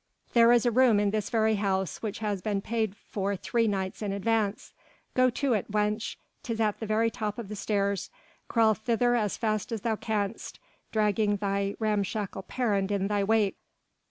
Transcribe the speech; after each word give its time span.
"There 0.33 0.51
is 0.51 0.65
a 0.65 0.71
room 0.71 0.99
in 0.99 1.11
this 1.11 1.29
very 1.29 1.53
house 1.57 2.01
which 2.01 2.17
has 2.25 2.41
been 2.41 2.59
paid 2.59 2.95
for 2.95 3.35
three 3.35 3.67
nights 3.67 4.01
in 4.01 4.11
advance. 4.11 4.73
Go 5.13 5.29
to 5.29 5.53
it, 5.53 5.69
wench, 5.71 6.15
'tis 6.41 6.59
at 6.59 6.79
the 6.79 6.87
very 6.87 7.11
top 7.11 7.37
of 7.37 7.49
the 7.49 7.55
stairs, 7.55 8.09
crawl 8.47 8.73
thither 8.73 9.13
as 9.13 9.37
fast 9.37 9.71
as 9.71 9.81
thou 9.81 9.95
canst, 9.95 10.59
dragging 10.91 11.35
thy 11.37 11.75
ramshackle 11.77 12.41
parent 12.41 12.89
in 12.89 13.09
thy 13.09 13.23
wake. 13.23 13.57